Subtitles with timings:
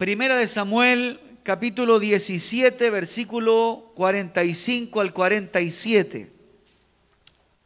[0.00, 6.32] Primera de Samuel, capítulo 17, versículo 45 al 47.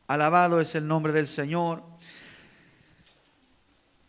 [0.08, 1.84] Alabado es el nombre del Señor.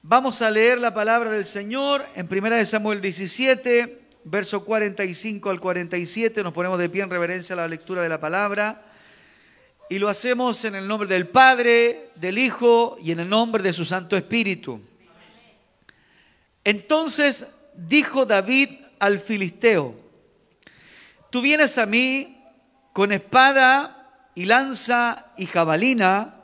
[0.01, 5.59] Vamos a leer la palabra del Señor en Primera de Samuel 17, verso 45 al
[5.59, 6.41] 47.
[6.41, 8.87] Nos ponemos de pie en reverencia a la lectura de la palabra.
[9.87, 13.71] Y lo hacemos en el nombre del Padre, del Hijo y en el nombre de
[13.71, 14.81] su Santo Espíritu.
[16.63, 17.45] Entonces
[17.75, 18.69] dijo David
[18.99, 19.95] al filisteo,
[21.29, 22.41] tú vienes a mí
[22.93, 26.35] con espada y lanza y jabalina,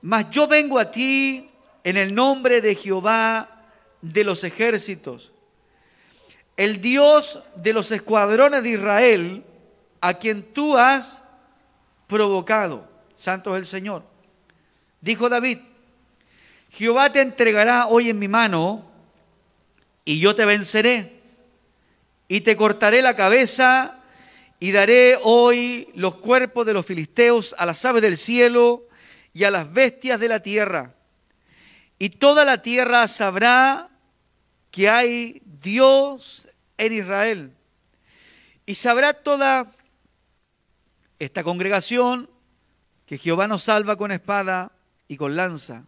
[0.00, 1.50] mas yo vengo a ti
[1.84, 3.48] en el nombre de Jehová
[4.00, 5.32] de los ejércitos,
[6.56, 9.44] el Dios de los escuadrones de Israel,
[10.00, 11.20] a quien tú has
[12.06, 12.88] provocado.
[13.14, 14.02] Santo es el Señor.
[15.00, 15.58] Dijo David,
[16.70, 18.91] Jehová te entregará hoy en mi mano
[20.04, 21.20] y yo te venceré
[22.28, 23.98] y te cortaré la cabeza
[24.58, 28.86] y daré hoy los cuerpos de los filisteos a las aves del cielo
[29.32, 30.94] y a las bestias de la tierra.
[31.98, 33.90] Y toda la tierra sabrá
[34.70, 37.52] que hay Dios en Israel.
[38.66, 39.70] Y sabrá toda
[41.18, 42.28] esta congregación
[43.06, 44.72] que Jehová nos salva con espada
[45.06, 45.84] y con lanza,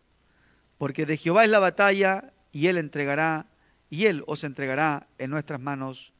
[0.79, 3.47] porque de Jehová es la batalla y él entregará
[3.95, 6.13] y Él os entregará en nuestras manos.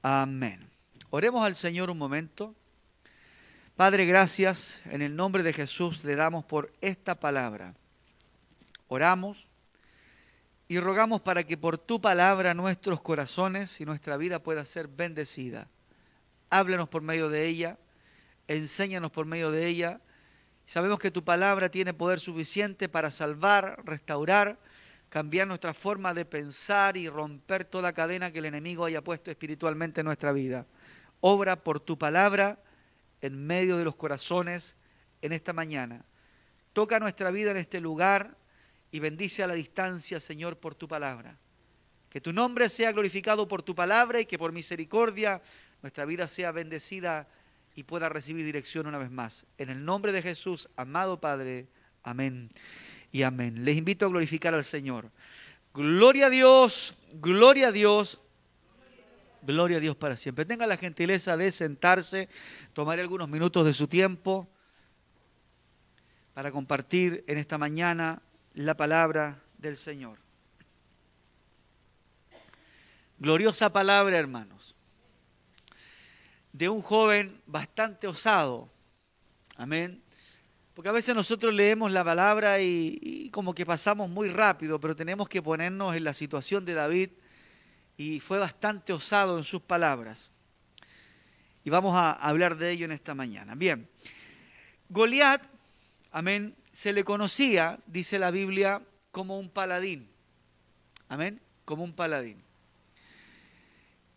[0.00, 0.70] Amén.
[1.10, 2.54] Oremos al Señor un momento.
[3.76, 4.80] Padre, gracias.
[4.86, 7.74] En el nombre de Jesús le damos por esta palabra.
[8.86, 9.48] Oramos
[10.66, 15.68] y rogamos para que por tu palabra nuestros corazones y nuestra vida pueda ser bendecida.
[16.48, 17.76] Háblanos por medio de ella,
[18.46, 20.00] enséñanos por medio de ella.
[20.64, 24.58] Sabemos que tu palabra tiene poder suficiente para salvar, restaurar,
[25.08, 30.00] cambiar nuestra forma de pensar y romper toda cadena que el enemigo haya puesto espiritualmente
[30.00, 30.66] en nuestra vida.
[31.20, 32.62] Obra por tu palabra
[33.20, 34.76] en medio de los corazones
[35.22, 36.04] en esta mañana.
[36.72, 38.36] Toca nuestra vida en este lugar
[38.90, 41.38] y bendice a la distancia, Señor, por tu palabra.
[42.10, 45.42] Que tu nombre sea glorificado por tu palabra y que por misericordia
[45.82, 47.28] nuestra vida sea bendecida
[47.74, 49.46] y pueda recibir dirección una vez más.
[49.56, 51.68] En el nombre de Jesús, amado Padre.
[52.02, 52.50] Amén
[53.12, 53.64] y amén.
[53.64, 55.10] Les invito a glorificar al Señor.
[55.74, 58.20] Gloria a Dios, gloria a Dios,
[59.42, 60.44] gloria a Dios para siempre.
[60.44, 62.28] Tenga la gentileza de sentarse,
[62.72, 64.48] tomar algunos minutos de su tiempo
[66.34, 68.22] para compartir en esta mañana
[68.54, 70.18] la palabra del Señor.
[73.18, 74.76] Gloriosa palabra, hermanos,
[76.52, 78.70] de un joven bastante osado.
[79.56, 80.02] Amén
[80.78, 85.28] porque a veces nosotros leemos la palabra y, como que pasamos muy rápido, pero tenemos
[85.28, 87.10] que ponernos en la situación de David
[87.96, 90.30] y fue bastante osado en sus palabras.
[91.64, 93.56] Y vamos a hablar de ello en esta mañana.
[93.56, 93.88] Bien,
[94.88, 95.42] Goliat,
[96.12, 98.80] amén, se le conocía, dice la Biblia,
[99.10, 100.08] como un paladín.
[101.08, 102.40] Amén, como un paladín.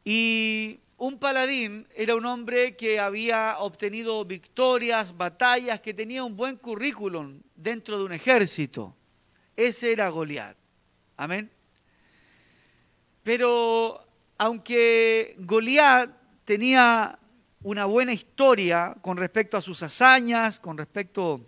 [0.06, 6.58] Y un paladín era un hombre que había obtenido victorias, batallas, que tenía un buen
[6.58, 8.96] currículum dentro de un ejército.
[9.56, 10.56] Ese era Goliat.
[11.18, 11.50] Amén.
[13.24, 14.06] Pero
[14.38, 16.12] aunque Goliat
[16.46, 17.18] tenía
[17.64, 21.42] una buena historia con respecto a sus hazañas, con respecto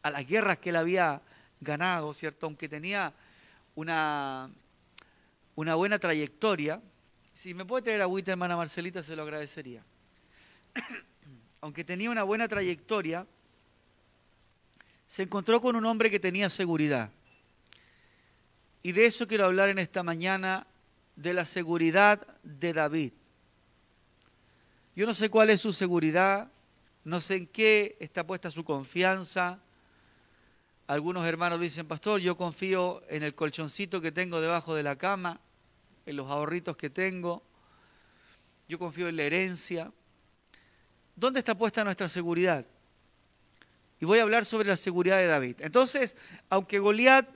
[0.00, 1.20] a las guerras que él había
[1.60, 2.46] ganado, ¿cierto?
[2.46, 3.12] Aunque tenía
[3.74, 4.48] una,
[5.56, 6.80] una buena trayectoria,
[7.36, 9.84] si me puede traer agüita, hermana Marcelita, se lo agradecería.
[11.60, 13.26] Aunque tenía una buena trayectoria,
[15.06, 17.10] se encontró con un hombre que tenía seguridad.
[18.82, 20.66] Y de eso quiero hablar en esta mañana,
[21.14, 23.12] de la seguridad de David.
[24.94, 26.50] Yo no sé cuál es su seguridad,
[27.04, 29.60] no sé en qué está puesta su confianza.
[30.86, 35.40] Algunos hermanos dicen, pastor, yo confío en el colchoncito que tengo debajo de la cama
[36.06, 37.42] en los ahorritos que tengo,
[38.68, 39.92] yo confío en la herencia.
[41.14, 42.64] ¿Dónde está puesta nuestra seguridad?
[44.00, 45.56] Y voy a hablar sobre la seguridad de David.
[45.60, 46.16] Entonces,
[46.48, 47.28] aunque Goliat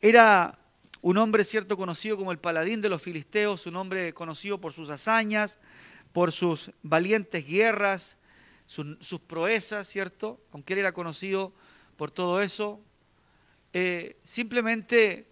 [0.00, 0.58] era
[1.02, 4.90] un hombre cierto conocido como el paladín de los filisteos, un hombre conocido por sus
[4.90, 5.58] hazañas,
[6.12, 8.16] por sus valientes guerras,
[8.66, 10.40] sus, proezas, ¿cierto?
[10.52, 11.52] Aunque él era conocido
[11.96, 12.80] por todo eso,
[13.72, 15.26] eh, simplemente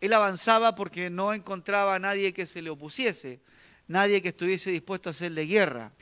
[0.00, 3.40] él avanzaba porque no encontraba a nadie que se le opusiese,
[3.86, 5.92] nadie que estuviese dispuesto a hacerle guerra.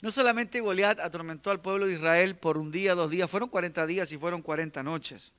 [0.00, 3.86] No solamente Goliat atormentó al pueblo de Israel por un día, dos días, fueron 40
[3.86, 5.32] días y fueron 40 noches.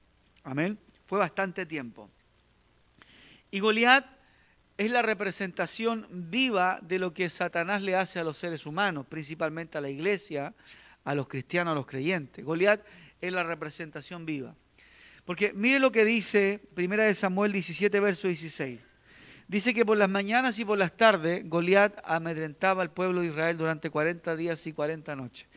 [0.43, 0.79] Amén.
[1.05, 2.09] Fue bastante tiempo.
[3.51, 4.05] Y Goliat
[4.77, 9.77] es la representación viva de lo que Satanás le hace a los seres humanos, principalmente
[9.77, 10.53] a la iglesia,
[11.03, 12.43] a los cristianos, a los creyentes.
[12.43, 12.81] Goliat
[13.21, 14.55] es la representación viva.
[15.25, 18.79] Porque mire lo que dice 1 Samuel 17, verso 16.
[19.47, 23.57] Dice que por las mañanas y por las tardes Goliat amedrentaba al pueblo de Israel
[23.57, 25.47] durante 40 días y 40 noches.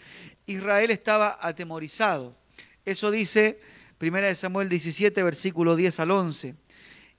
[0.46, 2.36] Israel estaba atemorizado.
[2.84, 3.58] Eso dice
[4.00, 6.54] 1 Samuel 17, versículo 10 al 11.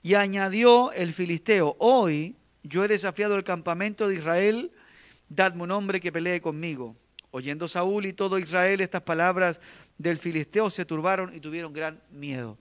[0.02, 4.70] Y añadió el filisteo, hoy yo he desafiado el campamento de Israel,
[5.28, 6.96] dadme un hombre que pelee conmigo.
[7.30, 9.60] Oyendo Saúl y todo Israel estas palabras
[9.98, 12.56] del filisteo, se turbaron y tuvieron gran miedo.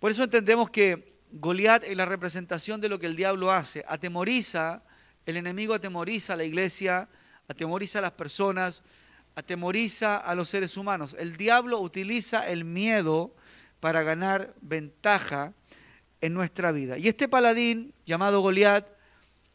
[0.00, 3.84] Por eso entendemos que Goliat es la representación de lo que el diablo hace.
[3.88, 4.82] Atemoriza,
[5.24, 7.08] el enemigo atemoriza a la iglesia,
[7.48, 8.82] atemoriza a las personas,
[9.34, 11.16] atemoriza a los seres humanos.
[11.18, 13.34] El diablo utiliza el miedo
[13.80, 15.52] para ganar ventaja
[16.20, 16.98] en nuestra vida.
[16.98, 18.86] Y este paladín llamado Goliat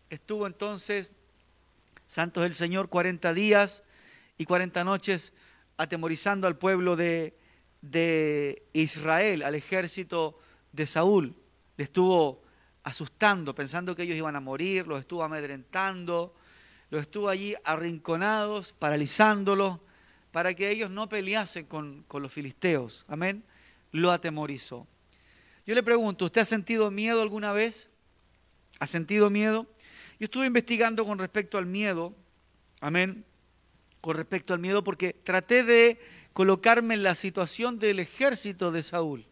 [0.10, 1.12] estuvo entonces,
[2.08, 3.84] santos del Señor, 40 días
[4.38, 5.34] y 40 noches
[5.78, 7.38] atemorizando al pueblo de,
[7.82, 10.40] de Israel, al ejército
[10.72, 11.36] de Saúl.
[11.78, 12.44] Le estuvo
[12.84, 16.36] asustando, pensando que ellos iban a morir, los estuvo amedrentando,
[16.90, 19.80] los estuvo allí arrinconados, paralizándolos,
[20.32, 23.06] para que ellos no peleasen con, con los filisteos.
[23.08, 23.44] Amén.
[23.92, 24.88] Lo atemorizó.
[25.66, 27.90] Yo le pregunto, ¿usted ha sentido miedo alguna vez?
[28.80, 29.68] ¿Ha sentido miedo?
[30.20, 32.14] Yo estuve investigando con respecto al miedo,
[32.80, 33.26] amén,
[34.01, 36.00] con respecto al miedo porque traté de
[36.33, 39.25] colocarme en la situación del ejército de Saúl.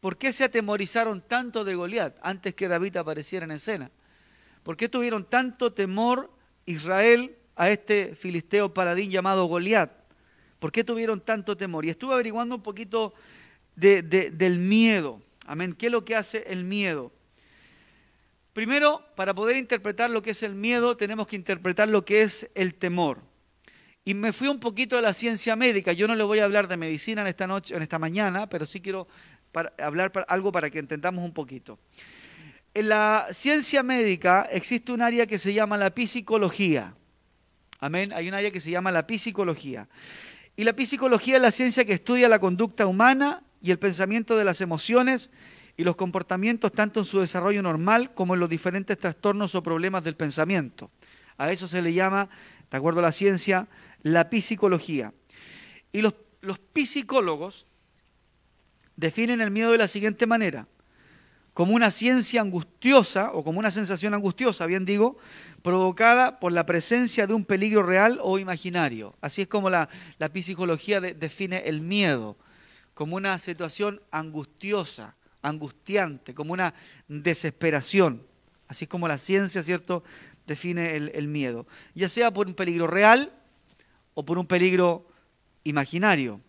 [0.00, 3.90] ¿Por qué se atemorizaron tanto de Goliat antes que David apareciera en escena?
[4.62, 6.30] ¿Por qué tuvieron tanto temor
[6.66, 9.90] Israel a este filisteo paladín llamado Goliat?
[10.60, 11.84] ¿Por qué tuvieron tanto temor?
[11.84, 13.14] Y estuve averiguando un poquito
[13.74, 15.20] del miedo.
[15.46, 15.74] Amén.
[15.74, 17.12] ¿Qué es lo que hace el miedo?
[18.52, 22.50] Primero, para poder interpretar lo que es el miedo, tenemos que interpretar lo que es
[22.54, 23.27] el temor.
[24.04, 25.92] Y me fui un poquito a la ciencia médica.
[25.92, 28.64] Yo no le voy a hablar de medicina en esta noche, en esta mañana, pero
[28.64, 29.06] sí quiero
[29.78, 31.78] hablar algo para que entendamos un poquito.
[32.74, 36.94] En la ciencia médica existe un área que se llama la psicología.
[37.80, 38.12] Amén.
[38.12, 39.88] Hay un área que se llama la psicología.
[40.56, 44.44] Y la psicología es la ciencia que estudia la conducta humana y el pensamiento de
[44.44, 45.30] las emociones
[45.76, 50.02] y los comportamientos tanto en su desarrollo normal como en los diferentes trastornos o problemas
[50.02, 50.90] del pensamiento.
[51.36, 52.28] A eso se le llama,
[52.70, 53.68] de acuerdo a la ciencia,
[54.02, 55.12] la psicología.
[55.92, 57.66] Y los, los psicólogos
[58.96, 60.66] definen el miedo de la siguiente manera,
[61.54, 65.18] como una ciencia angustiosa o como una sensación angustiosa, bien digo,
[65.62, 69.16] provocada por la presencia de un peligro real o imaginario.
[69.20, 72.36] Así es como la, la psicología define el miedo
[72.94, 76.74] como una situación angustiosa, angustiante, como una
[77.06, 78.26] desesperación.
[78.66, 80.02] Así es como la ciencia, ¿cierto?,
[80.46, 81.66] define el, el miedo.
[81.94, 83.32] Ya sea por un peligro real
[84.18, 85.06] o por un peligro
[85.62, 86.40] imaginario.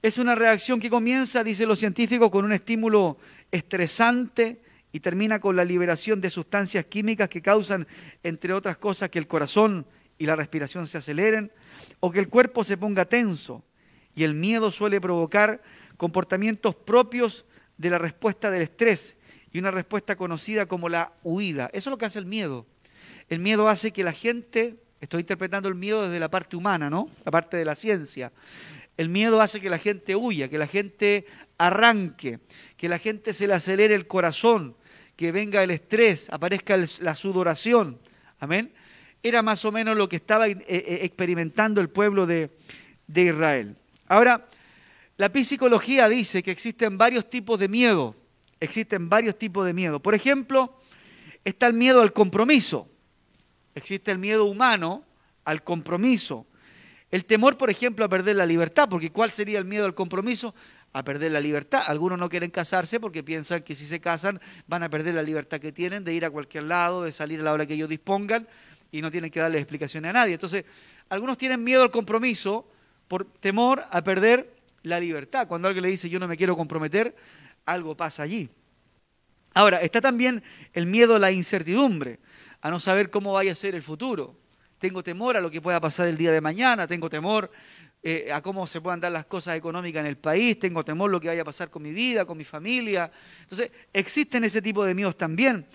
[0.00, 3.18] Es una reacción que comienza, dicen los científicos, con un estímulo
[3.50, 4.62] estresante
[4.92, 7.88] y termina con la liberación de sustancias químicas que causan,
[8.22, 9.86] entre otras cosas, que el corazón
[10.18, 11.50] y la respiración se aceleren
[11.98, 13.64] o que el cuerpo se ponga tenso
[14.14, 15.62] y el miedo suele provocar
[15.96, 17.44] comportamientos propios
[17.76, 19.16] de la respuesta del estrés
[19.50, 21.70] y una respuesta conocida como la huida.
[21.72, 22.66] Eso es lo que hace el miedo.
[23.28, 27.08] El miedo hace que la gente, estoy interpretando el miedo desde la parte humana, ¿no?
[27.24, 28.32] La parte de la ciencia.
[28.96, 31.26] El miedo hace que la gente huya, que la gente
[31.58, 32.40] arranque,
[32.76, 34.76] que la gente se le acelere el corazón,
[35.16, 37.98] que venga el estrés, aparezca la sudoración.
[38.40, 38.72] Amén.
[39.22, 42.50] Era más o menos lo que estaba eh, eh, experimentando el pueblo de,
[43.06, 43.76] de Israel.
[44.06, 44.48] Ahora,
[45.16, 48.16] la psicología dice que existen varios tipos de miedo.
[48.58, 50.00] Existen varios tipos de miedo.
[50.00, 50.78] Por ejemplo,
[51.44, 52.88] está el miedo al compromiso.
[53.74, 55.04] Existe el miedo humano
[55.44, 56.46] al compromiso.
[57.10, 60.54] El temor, por ejemplo, a perder la libertad, porque ¿cuál sería el miedo al compromiso?
[60.92, 61.82] A perder la libertad.
[61.86, 65.60] Algunos no quieren casarse porque piensan que si se casan van a perder la libertad
[65.60, 68.48] que tienen de ir a cualquier lado, de salir a la hora que ellos dispongan
[68.90, 70.34] y no tienen que darle explicaciones a nadie.
[70.34, 70.64] Entonces,
[71.08, 72.68] algunos tienen miedo al compromiso
[73.08, 75.48] por temor a perder la libertad.
[75.48, 77.14] Cuando alguien le dice yo no me quiero comprometer,
[77.66, 78.48] algo pasa allí.
[79.52, 82.18] Ahora, está también el miedo a la incertidumbre,
[82.64, 84.34] a no saber cómo vaya a ser el futuro.
[84.78, 87.50] Tengo temor a lo que pueda pasar el día de mañana, tengo temor
[88.02, 91.12] eh, a cómo se puedan dar las cosas económicas en el país, tengo temor a
[91.12, 93.10] lo que vaya a pasar con mi vida, con mi familia.
[93.42, 95.66] Entonces, existen ese tipo de miedos también.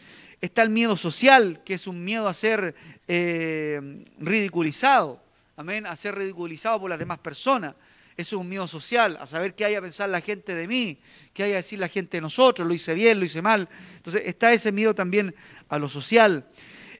[0.41, 2.74] Está el miedo social, que es un miedo a ser
[3.08, 5.22] eh, ridiculizado
[5.60, 7.75] amén, a ser ridiculizado por las demás personas.
[8.15, 10.98] Eso es un miedo social, a saber qué hay a pensar la gente de mí,
[11.34, 13.67] qué hay a decir la gente de nosotros, lo hice bien, lo hice mal.
[13.98, 15.36] Entonces está ese miedo también
[15.67, 16.46] a lo social.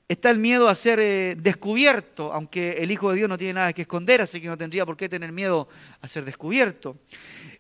[0.10, 3.74] Está el miedo a ser eh, descubierto, aunque el Hijo de Dios no tiene nada
[3.74, 5.70] que esconder, así que no tendría por qué tener miedo
[6.02, 6.98] a ser descubierto.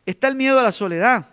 [0.03, 1.29] Está el miedo a la soledad,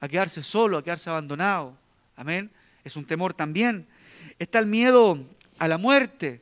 [0.00, 1.76] a quedarse solo, a quedarse abandonado.
[2.16, 2.50] Amén.
[2.84, 3.86] Es un temor también.
[4.38, 5.18] Está el miedo
[5.58, 6.40] a la muerte.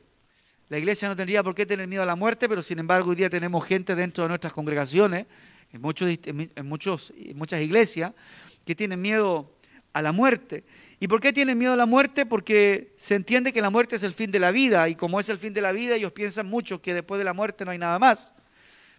[0.69, 3.17] La iglesia no tendría por qué tener miedo a la muerte, pero sin embargo hoy
[3.17, 5.25] día tenemos gente dentro de nuestras congregaciones,
[5.73, 8.13] en, muchos, en muchos, muchas iglesias,
[8.65, 9.51] que tienen miedo
[9.93, 10.63] a la muerte.
[10.99, 12.25] ¿Y por qué tienen miedo a la muerte?
[12.25, 15.29] Porque se entiende que la muerte es el fin de la vida y como es
[15.29, 17.77] el fin de la vida ellos piensan mucho que después de la muerte no hay
[17.77, 18.33] nada más.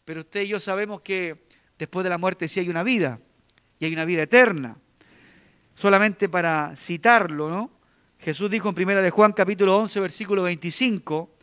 [0.04, 1.44] Pero usted y yo sabemos que
[1.78, 3.20] después de la muerte sí hay una vida
[3.78, 4.76] y hay una vida eterna.
[5.74, 7.70] Solamente para citarlo, ¿no?
[8.18, 11.36] Jesús dijo en primera de Juan capítulo 11 versículo 25,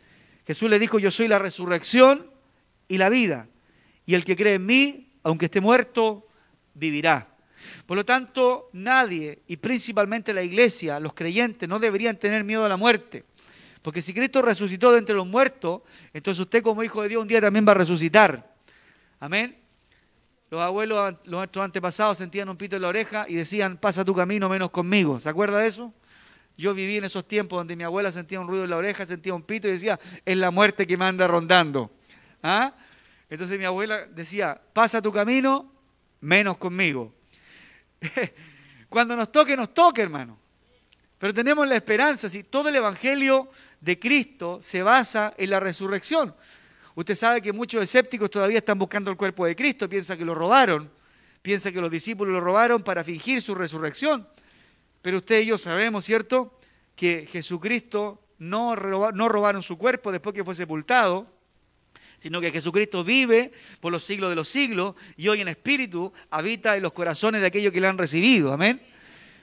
[0.46, 2.30] Jesús le dijo, "Yo soy la resurrección
[2.86, 3.48] y la vida,
[4.06, 6.26] y el que cree en mí, aunque esté muerto,
[6.74, 7.37] vivirá."
[7.86, 12.68] Por lo tanto, nadie, y principalmente la iglesia, los creyentes, no deberían tener miedo a
[12.68, 13.24] la muerte.
[13.82, 15.82] Porque si Cristo resucitó de entre los muertos,
[16.12, 18.54] entonces usted como hijo de Dios un día también va a resucitar.
[19.20, 19.56] Amén.
[20.50, 24.48] Los abuelos, nuestros antepasados sentían un pito en la oreja y decían, pasa tu camino
[24.48, 25.20] menos conmigo.
[25.20, 25.92] ¿Se acuerda de eso?
[26.56, 29.34] Yo viví en esos tiempos donde mi abuela sentía un ruido en la oreja, sentía
[29.34, 31.90] un pito y decía, es la muerte que me anda rondando.
[32.42, 32.74] ¿Ah?
[33.30, 35.70] Entonces mi abuela decía, pasa tu camino
[36.20, 37.14] menos conmigo.
[38.88, 40.38] Cuando nos toque, nos toque, hermano.
[41.18, 43.50] Pero tenemos la esperanza, si todo el Evangelio
[43.80, 46.34] de Cristo se basa en la resurrección.
[46.94, 50.34] Usted sabe que muchos escépticos todavía están buscando el cuerpo de Cristo, piensa que lo
[50.34, 50.90] robaron,
[51.42, 54.28] piensa que los discípulos lo robaron para fingir su resurrección.
[55.02, 56.58] Pero usted y yo sabemos, ¿cierto?,
[56.96, 61.26] que Jesucristo no, robaron su cuerpo después que fue sepultado,
[62.22, 66.76] sino que Jesucristo vive por los siglos de los siglos y hoy en espíritu habita
[66.76, 68.52] en los corazones de aquellos que le han recibido.
[68.52, 68.80] Amén.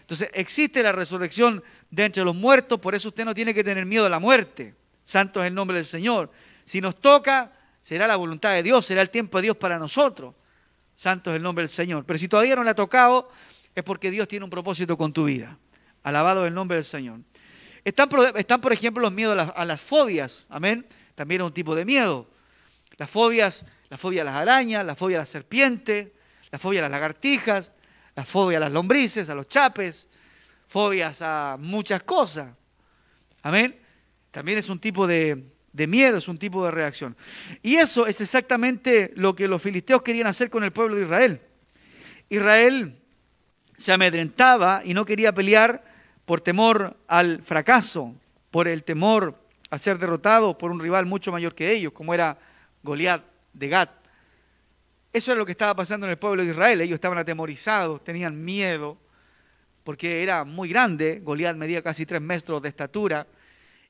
[0.01, 3.85] Entonces existe la resurrección de entre los muertos, por eso usted no tiene que tener
[3.85, 4.75] miedo a la muerte.
[5.03, 6.31] Santo es el nombre del Señor.
[6.63, 7.51] Si nos toca,
[7.81, 10.35] será la voluntad de Dios, será el tiempo de Dios para nosotros.
[10.95, 12.05] Santo es el nombre del Señor.
[12.05, 13.31] Pero si todavía no le ha tocado,
[13.73, 15.57] es porque Dios tiene un propósito con tu vida.
[16.03, 17.19] Alabado el nombre del Señor.
[17.83, 20.45] Están, están por ejemplo, los miedos a las, a las fobias.
[20.49, 20.85] Amén.
[21.15, 22.27] También es un tipo de miedo.
[22.97, 26.09] Las fobias, la fobia a las arañas, la fobia a las serpientes,
[26.51, 27.71] la fobia a las lagartijas,
[28.15, 30.07] la fobia a las lombrices, a los chapes,
[30.67, 32.57] fobias a muchas cosas.
[33.41, 33.79] Amén.
[34.31, 37.15] También es un tipo de, de miedo, es un tipo de reacción.
[37.61, 41.41] Y eso es exactamente lo que los filisteos querían hacer con el pueblo de Israel.
[42.29, 42.97] Israel
[43.77, 45.83] se amedrentaba y no quería pelear
[46.25, 48.15] por temor al fracaso,
[48.51, 49.37] por el temor
[49.69, 52.37] a ser derrotado por un rival mucho mayor que ellos, como era
[52.85, 53.89] Goliat de Gat.
[55.11, 56.79] Eso era lo que estaba pasando en el pueblo de Israel.
[56.81, 58.97] Ellos estaban atemorizados, tenían miedo,
[59.83, 61.19] porque era muy grande.
[61.23, 63.27] Goliat medía casi tres metros de estatura.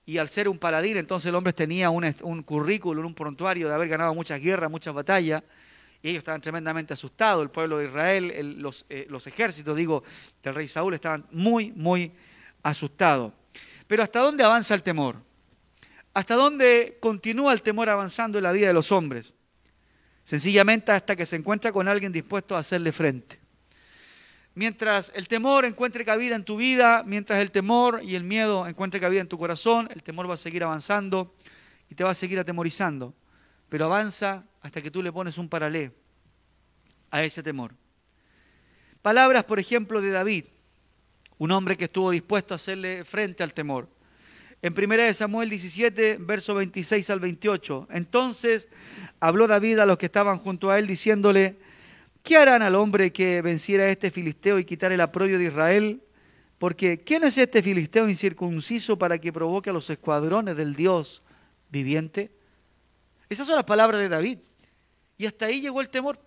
[0.06, 3.90] Y al ser un paladín, entonces el hombre tenía un, currículum, un prontuario de haber
[3.90, 5.44] ganado muchas guerras, muchas batallas.
[6.02, 7.42] Y ellos estaban tremendamente asustados.
[7.42, 10.04] El pueblo de Israel, los, eh, los ejércitos, digo,
[10.44, 12.12] del rey Saúl, estaban muy, muy
[12.62, 13.34] asustados.
[13.88, 15.25] Pero ¿hasta dónde avanza el temor?
[16.16, 19.34] ¿Hasta dónde continúa el temor avanzando en la vida de los hombres?
[20.24, 23.38] Sencillamente hasta que se encuentra con alguien dispuesto a hacerle frente.
[24.54, 29.02] Mientras el temor encuentre cabida en tu vida, mientras el temor y el miedo encuentre
[29.02, 31.36] cabida en tu corazón, el temor va a seguir avanzando
[31.90, 33.14] y te va a seguir atemorizando.
[33.68, 35.92] Pero avanza hasta que tú le pones un paralé
[37.12, 37.74] a ese temor.
[39.02, 40.46] Palabras, por ejemplo, de David,
[41.40, 43.90] un hombre que estuvo dispuesto a hacerle frente al temor.
[44.66, 47.88] En 1 Samuel 17, verso 26 al 28.
[47.92, 48.68] Entonces
[49.20, 51.60] habló David a los que estaban junto a él diciéndole,
[52.24, 56.02] ¿qué harán al hombre que venciera a este filisteo y quitar el aprobio de Israel?
[56.58, 61.22] Porque ¿quién es este filisteo incircunciso para que provoque a los escuadrones del Dios
[61.70, 62.32] viviente?
[63.30, 64.40] Esas son las palabras de David.
[65.20, 66.20] Y hasta ahí llegó el temor.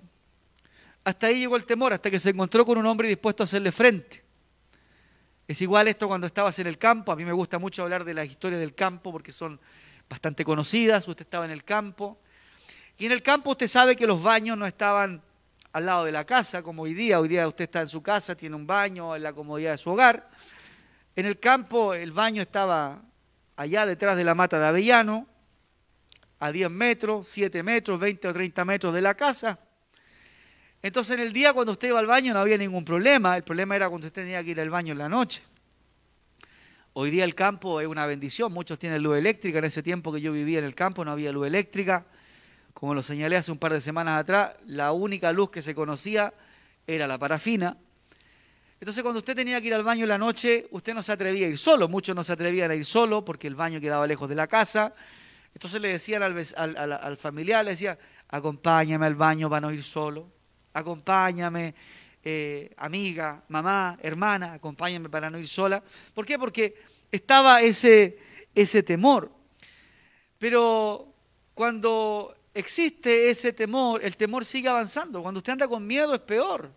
[1.03, 3.73] Hasta ahí llegó el temor, hasta que se encontró con un hombre dispuesto a hacerle
[3.73, 4.28] frente.
[5.49, 7.11] Es igual esto cuando estabas en el campo.
[7.11, 9.59] A mí me gusta mucho hablar de la historia del campo porque son
[10.07, 11.09] bastante conocidas.
[11.09, 12.19] Usted estaba en el campo.
[12.99, 15.23] Y en el campo usted sabe que los baños no estaban
[15.73, 17.19] al lado de la casa como hoy día.
[17.19, 19.89] Hoy día usted está en su casa, tiene un baño en la comodidad de su
[19.89, 20.29] hogar.
[21.17, 23.01] En el campo el baño estaba
[23.57, 25.27] allá detrás de la mata de avellano,
[26.41, 29.59] a 10 metros, 7 metros, 20 o 30 metros de la casa.
[30.83, 33.75] Entonces en el día cuando usted iba al baño no había ningún problema, el problema
[33.75, 35.43] era cuando usted tenía que ir al baño en la noche.
[36.93, 40.21] Hoy día el campo es una bendición, muchos tienen luz eléctrica, en ese tiempo que
[40.21, 42.07] yo vivía en el campo no había luz eléctrica,
[42.75, 46.33] como lo señalé hace un par de semanas atrás, la única luz que se conocía
[46.87, 47.77] era la parafina.
[48.81, 51.47] Entonces cuando usted tenía que ir al baño en la noche, usted no se atrevía
[51.47, 54.29] a ir solo, muchos no se atrevían a ir solo porque el baño quedaba lejos
[54.29, 54.95] de la casa.
[55.53, 60.31] Entonces le decían al, familiar, le decía, acompáñame al baño para no ir solo,
[60.79, 61.75] acompáñame,
[62.25, 65.83] eh, amiga, mamá, hermana, acompáñame para no ir sola.
[66.15, 66.39] ¿Por qué?
[66.39, 66.75] Porque
[67.11, 68.19] estaba ese,
[68.55, 69.31] ese temor.
[70.39, 71.13] Pero
[71.55, 75.23] cuando existe ese temor, el temor sigue avanzando.
[75.23, 76.71] Cuando usted anda con miedo es peor.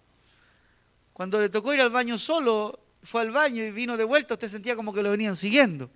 [1.13, 4.47] Cuando le tocó ir al baño solo, fue al baño y vino de vuelta, usted
[4.47, 5.89] sentía como que lo venían siguiendo.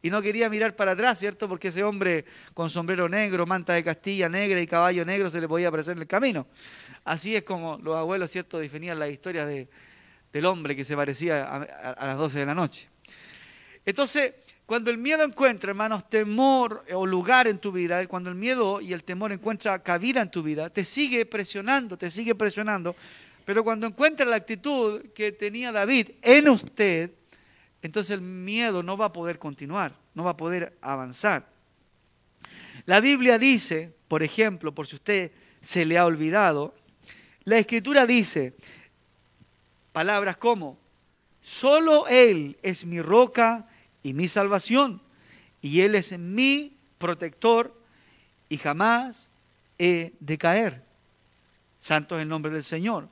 [0.00, 1.48] Y no quería mirar para atrás, ¿cierto?
[1.48, 2.24] Porque ese hombre
[2.54, 6.02] con sombrero negro, manta de Castilla negra y caballo negro se le podía aparecer en
[6.02, 6.46] el camino.
[7.04, 9.68] Así es como los abuelos, ¿cierto?, definían la historia de,
[10.32, 12.88] del hombre que se parecía a, las 12 de la noche.
[13.84, 14.34] Entonces,
[14.66, 18.92] cuando el miedo encuentra, hermanos, temor o lugar en tu vida, cuando el miedo y
[18.92, 22.94] el temor encuentra cabida en tu vida, te sigue presionando, te sigue presionando,
[23.44, 27.10] pero cuando encuentra la actitud que tenía David en usted,
[27.82, 31.46] entonces el miedo no va a poder continuar, no va a poder avanzar.
[32.86, 35.30] La Biblia dice, por ejemplo, por si usted
[35.60, 36.74] se le ha olvidado,
[37.44, 38.54] la escritura dice
[39.92, 40.78] palabras como,
[41.40, 43.66] solo Él es mi roca
[44.02, 45.02] y mi salvación,
[45.60, 47.74] y Él es mi protector,
[48.48, 49.30] y jamás
[49.78, 50.82] he de caer.
[51.78, 53.08] Santo es el nombre del Señor.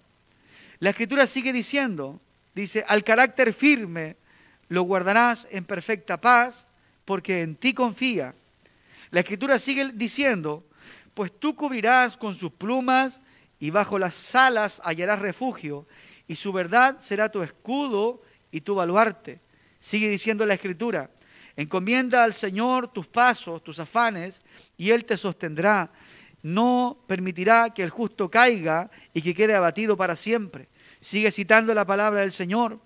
[0.78, 2.20] La escritura sigue diciendo,
[2.54, 4.16] dice, al carácter firme
[4.68, 6.66] lo guardarás en perfecta paz,
[7.04, 8.34] porque en ti confía.
[9.10, 10.64] La escritura sigue diciendo,
[11.14, 13.20] pues tú cubrirás con sus plumas
[13.58, 15.86] y bajo las alas hallarás refugio,
[16.28, 19.40] y su verdad será tu escudo y tu baluarte.
[19.80, 21.10] Sigue diciendo la escritura,
[21.54, 24.42] encomienda al Señor tus pasos, tus afanes,
[24.76, 25.90] y Él te sostendrá
[26.46, 30.68] no permitirá que el justo caiga y que quede abatido para siempre.
[31.00, 32.78] Sigue citando la palabra del Señor.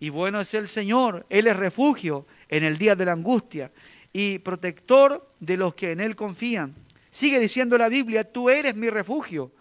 [0.00, 3.72] Y bueno es el Señor, Él es refugio en el día de la angustia
[4.12, 6.74] y protector de los que en Él confían.
[7.10, 9.52] Sigue diciendo la Biblia, tú eres mi refugio,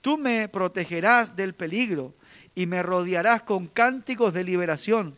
[0.00, 2.14] tú me protegerás del peligro
[2.54, 5.16] y me rodearás con cánticos de liberación.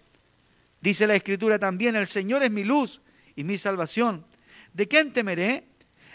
[0.80, 3.00] Dice la Escritura también, el Señor es mi luz
[3.37, 4.24] y mi salvación.
[4.72, 5.64] ¿De quién temeré?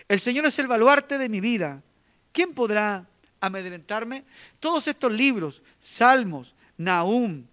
[0.08, 1.84] El Señor es el baluarte de mi vida.
[2.32, 3.08] ¿Quién podrá
[3.39, 4.24] amedrentarme?
[4.60, 7.46] Todos estos libros, Salmos, Nahum,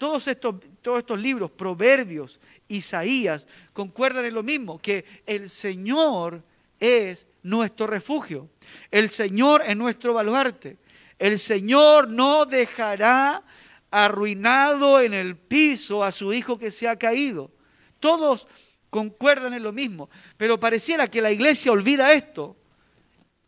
[0.00, 6.42] todos estos, todos estos libros, Proverbios, Isaías, concuerdan en lo mismo, que el Señor
[6.80, 8.48] es nuestro refugio.
[8.90, 10.78] El Señor es nuestro baluarte.
[11.18, 13.42] El Señor no dejará
[13.90, 17.50] arruinado en el piso a su hijo que se ha caído.
[17.98, 18.48] Todos
[18.88, 20.08] concuerdan en lo mismo.
[20.38, 22.56] Pero pareciera que la iglesia olvida esto.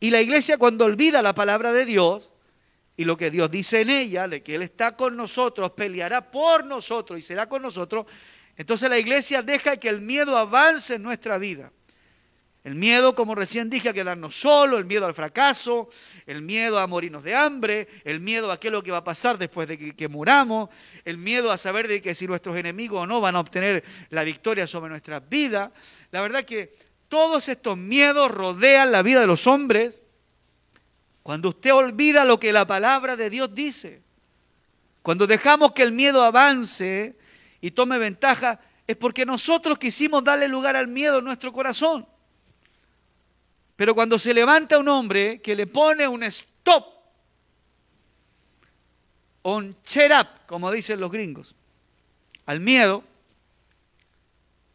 [0.00, 2.31] Y la iglesia cuando olvida la palabra de Dios
[3.02, 6.64] y lo que Dios dice en ella, de que Él está con nosotros, peleará por
[6.64, 8.06] nosotros y será con nosotros,
[8.56, 11.72] entonces la iglesia deja que el miedo avance en nuestra vida.
[12.62, 15.88] El miedo, como recién dije, a quedarnos solos, el miedo al fracaso,
[16.26, 19.04] el miedo a morirnos de hambre, el miedo a qué es lo que va a
[19.04, 20.68] pasar después de que, que, muramos,
[21.04, 24.22] el miedo a saber de que si nuestros enemigos o no van a obtener la
[24.22, 25.72] victoria sobre nuestras vidas.
[26.12, 26.76] La verdad que
[27.08, 30.01] todos estos miedos rodean la vida de los hombres
[31.22, 34.02] cuando usted olvida lo que la palabra de Dios dice.
[35.02, 37.16] Cuando dejamos que el miedo avance
[37.60, 42.06] y tome ventaja, es porque nosotros quisimos darle lugar al miedo en nuestro corazón.
[43.76, 46.86] Pero cuando se levanta un hombre que le pone un stop,
[49.42, 51.54] un check up, como dicen los gringos,
[52.46, 53.02] al miedo,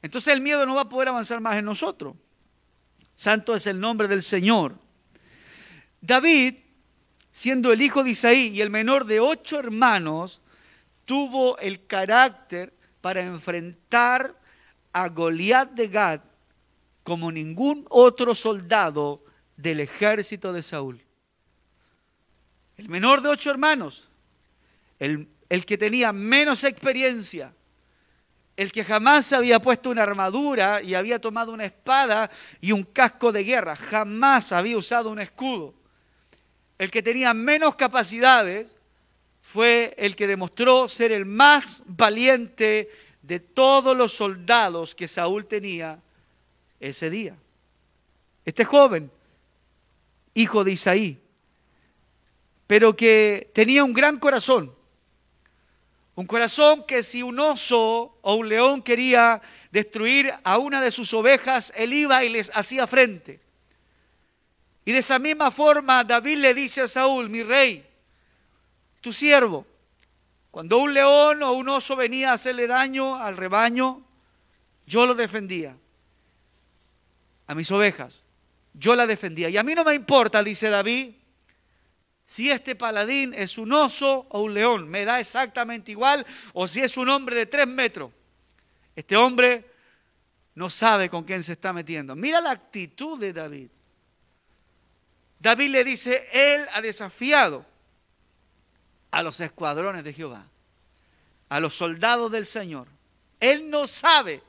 [0.02, 2.16] entonces el miedo no va a poder avanzar más en nosotros.
[3.16, 4.76] Santo es el nombre del Señor.
[6.02, 6.56] David,
[7.32, 10.42] siendo el hijo de Isaí y el menor de ocho hermanos,
[11.06, 14.36] tuvo el carácter para enfrentar
[14.92, 16.22] a Goliat de Gad
[17.04, 19.24] como ningún otro soldado
[19.56, 21.02] del ejército de Saúl.
[22.76, 24.10] El menor de ocho hermanos,
[25.00, 27.54] el, el, que tenía menos experiencia,
[28.58, 32.30] el que jamás había puesto una armadura y había tomado una espada
[32.60, 35.77] y un casco de guerra, jamás había usado un escudo.
[36.78, 38.76] El que tenía menos capacidades
[39.42, 42.90] fue el que demostró ser el más valiente
[43.22, 46.00] de todos los soldados que Saúl tenía
[46.80, 47.36] ese día.
[48.46, 49.12] Este joven,
[50.34, 51.20] hijo de Isaí,
[52.68, 54.74] pero que tenía un gran corazón.
[56.16, 61.14] Un corazón que si un oso o un león quería destruir a una de sus
[61.14, 63.47] ovejas, él iba y les hacía frente.
[64.88, 67.86] Y de esa misma forma David le dice a Saúl, mi rey,
[69.02, 69.68] tu siervo,
[70.50, 74.02] Cuando un león o un oso venía a hacerle daño al rebaño,
[74.86, 75.76] yo lo defendía.
[77.48, 78.22] A mis ovejas,
[78.74, 79.50] yo la defendía.
[79.50, 81.16] Y a mí no me importa, dice David,
[82.26, 86.80] si este paladín es un oso o un león, me da exactamente igual, o si
[86.80, 88.10] es un hombre de tres metros.
[88.96, 89.70] Este hombre
[90.56, 92.16] no sabe con quién se está metiendo.
[92.16, 93.68] Mira la actitud de David.
[95.48, 97.66] David le dice, él ha desafiado
[99.12, 100.46] a los escuadrones de Jehová,
[101.48, 102.90] a los soldados del Señor.
[103.40, 104.42] Él no sabe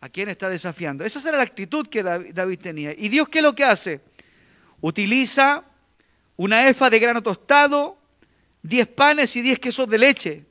[0.00, 1.04] a quién está desafiando.
[1.04, 2.94] Esa era la actitud que David tenía.
[2.96, 4.00] ¿Y Dios qué es lo que hace?
[4.80, 5.64] Utiliza
[6.38, 7.98] una efa de grano tostado,
[8.62, 10.46] diez panes y diez quesos de leche,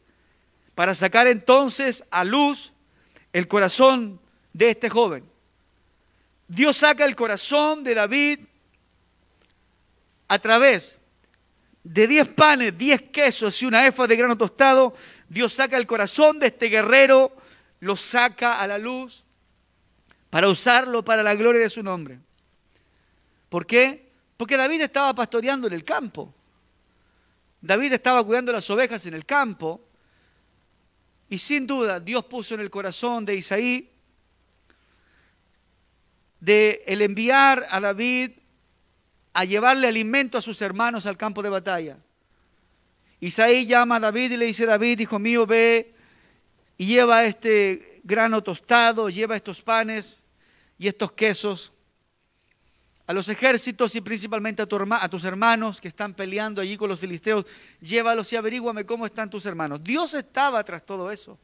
[0.76, 2.72] para sacar entonces a luz
[3.32, 4.22] el corazón
[4.54, 5.33] de este joven.
[6.54, 8.40] Dios saca el corazón de David
[10.28, 10.98] a través
[11.84, 14.96] de diez panes, diez quesos y una efa de grano tostado.
[15.28, 17.36] Dios saca el corazón de este guerrero,
[17.80, 19.24] lo saca a la luz
[20.30, 22.20] para usarlo para la gloria de su nombre.
[23.50, 24.12] ¿Por qué?
[24.38, 26.34] Porque David estaba pastoreando en el campo.
[27.62, 29.82] David estaba cuidando las ovejas en el campo.
[31.30, 33.93] Y sin duda Dios puso en el corazón de Isaí
[36.44, 38.32] de el enviar a David
[39.32, 41.98] a llevarle alimento a sus hermanos al campo de batalla.
[43.22, 45.94] Isaí llama a David y le dice, David, hijo mío, ve
[46.78, 50.18] y lleva este grano tostado, lleva estos panes
[50.78, 51.72] y estos quesos
[53.08, 54.68] a los ejércitos y principalmente a,
[55.02, 57.46] a, tus hermanos que están peleando allí con los filisteos,
[57.80, 59.82] llévalos y averíguame cómo están tus hermanos.
[59.82, 61.40] Dios estaba tras todo eso.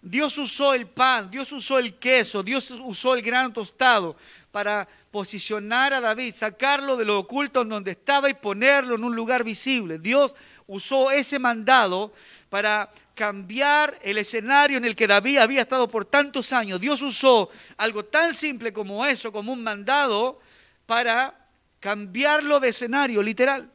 [0.00, 4.16] Dios usó el pan, Dios usó el queso, Dios usó el grano tostado
[4.52, 9.16] para posicionar a David, sacarlo de lo oculto en donde estaba y ponerlo en un
[9.16, 9.98] lugar visible.
[9.98, 12.12] Dios usó ese mandado
[12.48, 16.80] para cambiar el escenario en el que David había estado por tantos años.
[16.80, 20.38] Dios usó algo tan simple como eso, como un mandado,
[20.86, 21.34] para
[21.80, 23.70] cambiarlo de escenario, literal.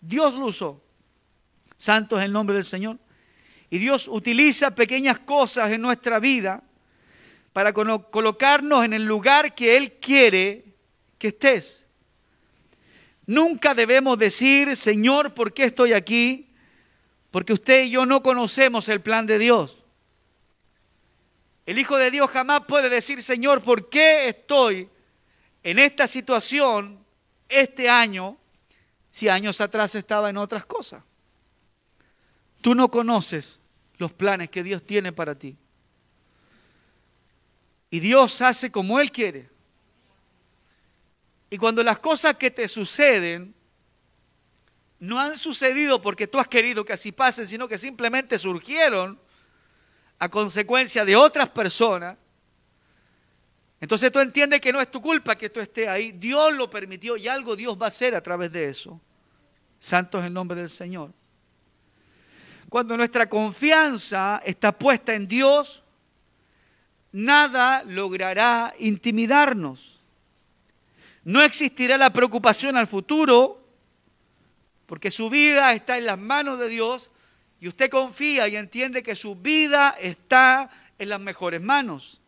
[0.00, 0.82] Dios lo usó.
[1.76, 2.98] Santo es el nombre del Señor.
[3.72, 6.62] Y Dios utiliza pequeñas cosas en nuestra vida
[7.54, 10.62] para colocarnos en el lugar que Él quiere
[11.16, 11.82] que estés.
[13.24, 16.50] Nunca debemos decir, Señor, ¿por qué estoy aquí?
[17.30, 19.82] Porque usted y yo no conocemos el plan de Dios.
[21.64, 24.90] El Hijo de Dios jamás puede decir, Señor, ¿por qué estoy
[25.62, 27.02] en esta situación
[27.48, 28.36] este año
[29.10, 31.02] si años atrás estaba en otras cosas?
[32.60, 33.61] Tú no conoces
[34.02, 35.56] los planes que Dios tiene para ti.
[37.88, 39.48] Y Dios hace como Él quiere.
[41.48, 43.54] Y cuando las cosas que te suceden
[44.98, 49.18] no han sucedido porque tú has querido que así pasen, sino que simplemente surgieron
[50.18, 52.16] a consecuencia de otras personas.
[53.80, 56.12] Entonces tú entiendes que no es tu culpa que tú estés ahí.
[56.12, 59.00] Dios lo permitió y algo Dios va a hacer a través de eso.
[59.78, 61.12] Santo es el nombre del Señor.
[62.72, 65.82] Cuando nuestra confianza está puesta en Dios,
[67.12, 70.00] nada logrará intimidarnos.
[71.22, 73.62] No existirá la preocupación al futuro
[74.86, 77.10] porque su vida está en las manos de Dios
[77.60, 82.22] y usted confía y entiende que su vida está en las mejores manos.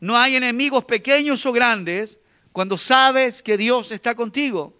[0.00, 2.18] No hay enemigos pequeños o grandes
[2.50, 4.72] cuando sabes que Dios está contigo.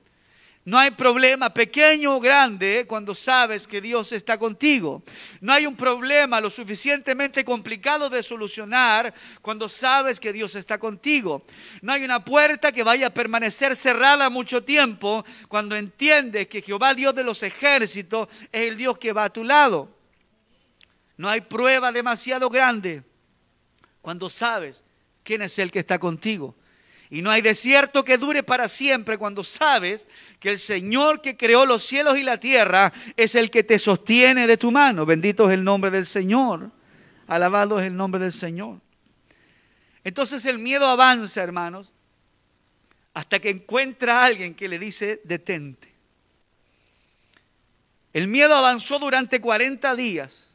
[0.66, 5.04] No hay problema pequeño o grande cuando sabes que Dios está contigo.
[5.40, 11.44] No hay un problema lo suficientemente complicado de solucionar cuando sabes que Dios está contigo.
[11.82, 16.94] No hay una puerta que vaya a permanecer cerrada mucho tiempo cuando entiendes que Jehová
[16.94, 19.88] Dios de los ejércitos es el Dios que va a tu lado.
[21.16, 23.04] No hay prueba demasiado grande
[24.02, 24.82] cuando sabes
[25.22, 26.56] quién es el que está contigo.
[27.10, 30.08] Y no hay desierto que dure para siempre cuando sabes
[30.40, 34.46] que el Señor que creó los cielos y la tierra es el que te sostiene
[34.46, 35.06] de tu mano.
[35.06, 36.70] Bendito es el nombre del Señor.
[37.28, 38.80] Alabado es el nombre del Señor.
[40.02, 41.92] Entonces el miedo avanza, hermanos,
[43.14, 45.92] hasta que encuentra a alguien que le dice, detente.
[48.12, 50.50] El miedo avanzó durante 40 días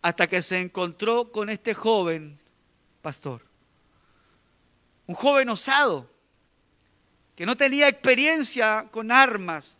[0.00, 2.38] hasta que se encontró con este joven
[3.02, 3.45] pastor
[5.06, 6.10] un joven osado,
[7.34, 9.78] que no tenía experiencia con armas,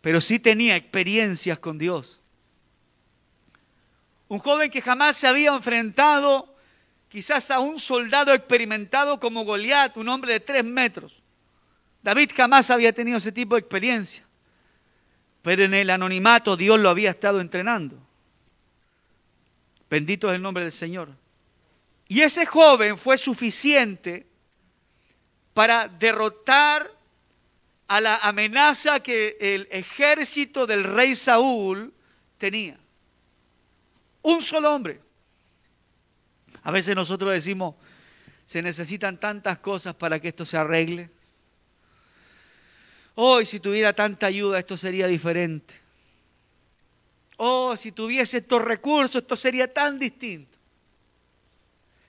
[0.00, 2.22] pero sí tenía experiencias con Dios.
[4.28, 6.54] Un joven que jamás se había enfrentado
[7.08, 11.22] quizás a un soldado experimentado como Goliat, un hombre de tres metros.
[12.02, 14.24] David jamás había tenido ese tipo de experiencia.
[15.42, 17.96] pero en el anonimato Dios lo había estado entrenando.
[19.88, 21.08] Bendito es el nombre del Señor.
[22.08, 24.26] Y ese joven fue suficiente
[25.52, 26.90] para derrotar
[27.86, 31.92] a la amenaza que el ejército del rey Saúl
[32.38, 32.78] tenía.
[34.22, 35.00] Un solo hombre.
[36.62, 37.74] A veces nosotros decimos,
[38.44, 41.10] se necesitan tantas cosas para que esto se arregle.
[43.14, 45.74] Hoy si tuviera tanta ayuda esto sería diferente.
[47.36, 50.57] Oh, si tuviese estos recursos esto sería tan distinto.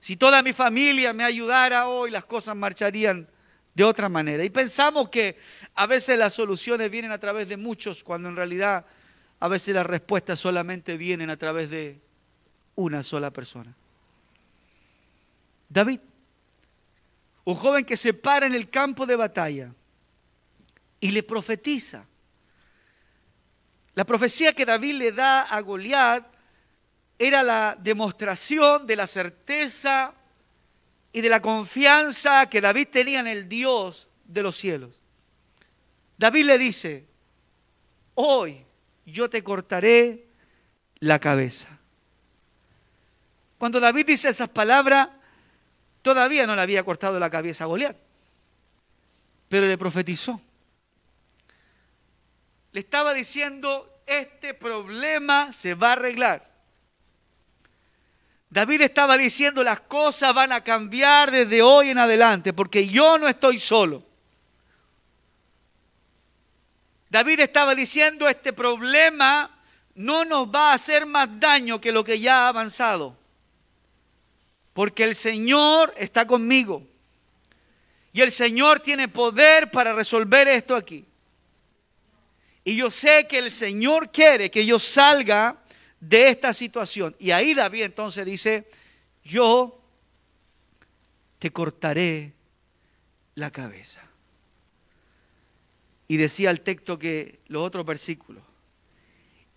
[0.00, 3.28] Si toda mi familia me ayudara hoy las cosas marcharían
[3.74, 4.42] de otra manera.
[4.44, 5.38] Y pensamos que
[5.74, 8.84] a veces las soluciones vienen a través de muchos cuando en realidad
[9.38, 12.00] a veces las respuestas solamente vienen a través de
[12.74, 13.76] una sola persona.
[15.68, 16.00] David
[17.44, 19.74] un joven que se para en el campo de batalla
[21.00, 22.06] y le profetiza.
[23.94, 26.29] La profecía que David le da a Goliat
[27.20, 30.12] era la demostración de la certeza
[31.12, 34.98] y de la confianza que David tenía en el Dios de los cielos.
[36.18, 37.06] David le dice,
[38.14, 38.64] hoy
[39.06, 40.26] yo te cortaré
[40.98, 41.68] la cabeza.
[43.58, 45.10] Cuando David dice esas palabras,
[46.02, 47.96] Todavía no le había cortado la cabeza a Goliat,
[49.48, 50.40] pero le profetizó.
[52.72, 56.49] Le estaba diciendo, este problema se va a arreglar.
[58.50, 63.28] David estaba diciendo, las cosas van a cambiar desde hoy en adelante, porque yo no
[63.28, 64.02] estoy solo.
[67.08, 69.50] David estaba diciendo, este problema
[69.94, 73.20] no nos va a hacer más daño que lo que ya ha avanzado
[74.80, 76.86] porque el Señor está conmigo.
[78.12, 81.04] Y el Señor tiene poder para resolver esto aquí.
[82.64, 85.59] Y yo sé que el Señor quiere que yo salga
[86.00, 87.14] de esta situación.
[87.18, 88.68] Y ahí David entonces dice,
[89.22, 89.80] yo
[91.38, 92.32] te cortaré
[93.34, 94.02] la cabeza.
[96.08, 98.42] Y decía el texto que los otros versículos,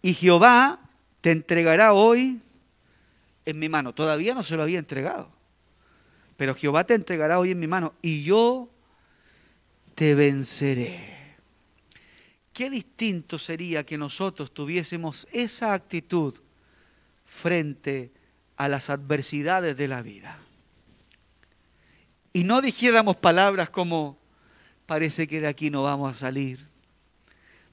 [0.01, 0.79] y Jehová
[1.21, 2.41] te entregará hoy
[3.45, 3.93] en mi mano.
[3.93, 5.31] Todavía no se lo había entregado.
[6.35, 8.69] Pero Jehová te entregará hoy en mi mano y yo
[9.95, 11.22] te venceré.
[12.53, 16.35] Qué distinto sería que nosotros tuviésemos esa actitud
[17.25, 18.11] frente
[18.55, 20.37] a las adversidades de la vida.
[22.31, 24.17] Y no dijéramos palabras como,
[24.85, 26.67] parece que de aquí no vamos a salir,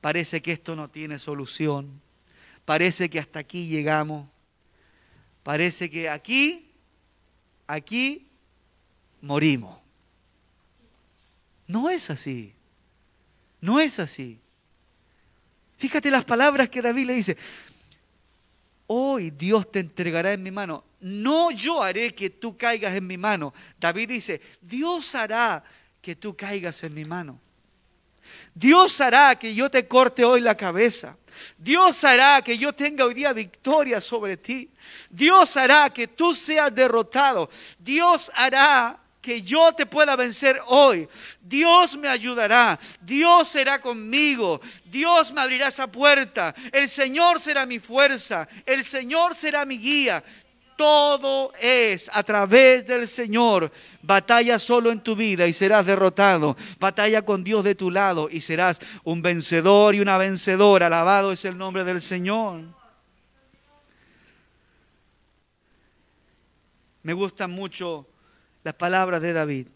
[0.01, 2.01] parece que esto no tiene solución,
[2.65, 4.27] parece que hasta aquí llegamos.
[5.43, 6.71] Parece que aquí,
[7.67, 8.29] aquí
[9.23, 9.79] morimos.
[11.67, 12.53] No es así.
[13.61, 14.39] No es así.
[15.81, 17.39] Fíjate las palabras que David le dice.
[18.87, 20.85] Hoy Dios te entregará en mi mano.
[21.01, 23.55] No yo haré que tú caigas en mi mano.
[23.79, 25.65] David dice, Dios hará
[26.03, 27.41] que tú caigas en mi mano.
[28.55, 31.17] Dios hará que yo te corte hoy la cabeza.
[31.57, 34.71] Dios hará que yo tenga hoy día victoria sobre ti.
[35.09, 37.49] Dios hará que tú seas derrotado.
[37.79, 41.09] Dios hará que yo te pueda vencer hoy.
[41.41, 42.79] Dios me ayudará.
[43.01, 44.61] Dios será conmigo.
[44.85, 46.55] Dios me abrirá esa puerta.
[46.73, 48.49] El Señor será mi fuerza.
[48.65, 50.25] El Señor será mi guía.
[50.77, 53.71] Todo es a través del Señor.
[54.01, 56.57] Batalla solo en tu vida y serás derrotado.
[56.79, 60.87] Batalla con Dios de tu lado y serás un vencedor y una vencedora.
[60.87, 62.63] Alabado es el nombre del Señor.
[67.03, 68.07] Me gustan mucho
[68.71, 69.67] las palabras de David.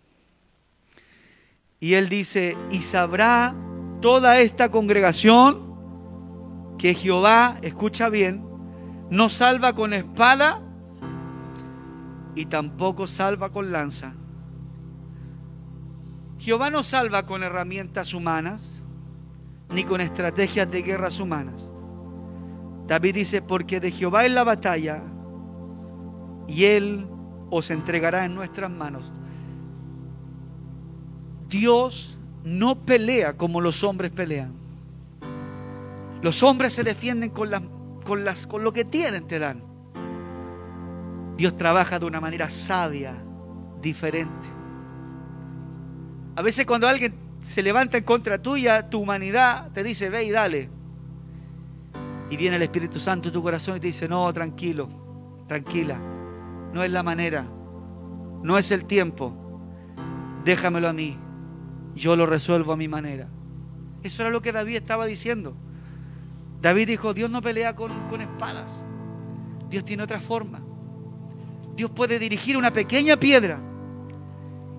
[1.80, 3.52] Y él dice, y sabrá
[4.00, 8.46] toda esta congregación que Jehová, escucha bien,
[9.11, 10.62] no salva con espada
[12.37, 14.14] y tampoco salva con lanza.
[16.38, 18.85] Jehová no salva con herramientas humanas
[19.70, 21.68] ni con estrategias de guerras humanas.
[22.87, 25.02] David dice, porque de Jehová es la batalla
[26.46, 27.09] y Él
[27.54, 29.12] os entregará en nuestras manos.
[31.48, 34.52] Dios no pelea como los hombres pelean.
[36.20, 37.62] Los hombres se defienden con, las,
[38.04, 39.62] con, las, con lo que tienen, te dan.
[41.36, 43.14] Dios trabaja de una manera sabia,
[43.80, 44.48] diferente.
[46.36, 50.30] A veces cuando alguien se levanta en contra tuya, tu humanidad te dice, ve y
[50.30, 50.70] dale.
[52.30, 54.88] Y viene el Espíritu Santo en tu corazón y te dice, no, tranquilo,
[55.46, 55.98] tranquila,
[56.74, 57.46] no es la manera,
[58.42, 59.32] no es el tiempo,
[60.44, 61.16] déjamelo a mí,
[61.94, 63.28] yo lo resuelvo a mi manera.
[64.02, 65.56] Eso era lo que David estaba diciendo.
[66.60, 68.84] David dijo, Dios no pelea con, con espadas.
[69.70, 70.62] Dios tiene otra forma.
[71.76, 73.60] Dios puede dirigir una pequeña piedra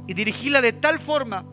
[0.05, 1.45] y dirigirla de tal forma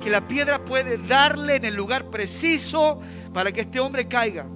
[0.00, 3.00] que la piedra puede darle en el lugar preciso
[3.34, 4.46] para que este hombre caiga.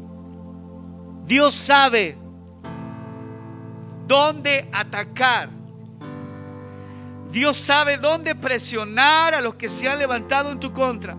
[1.26, 2.23] Dios sabe
[4.06, 5.48] dónde atacar.
[7.30, 11.16] Dios sabe dónde presionar a los que se han levantado en tu contra.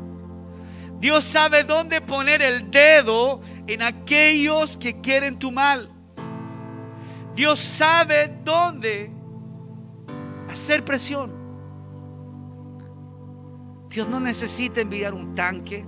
[1.00, 5.92] Dios sabe dónde poner el dedo en aquellos que quieren tu mal.
[7.36, 9.12] Dios sabe dónde
[10.50, 11.34] hacer presión.
[13.90, 15.86] Dios no necesita enviar un tanque.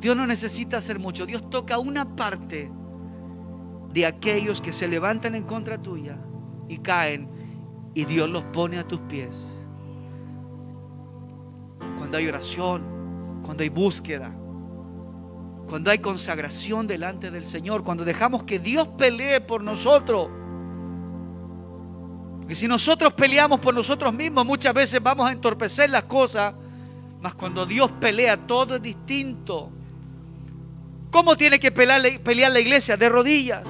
[0.00, 1.24] Dios no necesita hacer mucho.
[1.24, 2.70] Dios toca una parte
[3.92, 6.16] de aquellos que se levantan en contra tuya
[6.68, 7.28] y caen
[7.94, 9.36] y Dios los pone a tus pies.
[11.98, 14.34] Cuando hay oración, cuando hay búsqueda,
[15.66, 20.30] cuando hay consagración delante del Señor, cuando dejamos que Dios pelee por nosotros.
[22.38, 26.54] Porque si nosotros peleamos por nosotros mismos, muchas veces vamos a entorpecer las cosas,
[27.20, 29.70] mas cuando Dios pelea, todo es distinto.
[31.10, 32.96] ¿Cómo tiene que pelear, pelear la iglesia?
[32.96, 33.62] De rodillas.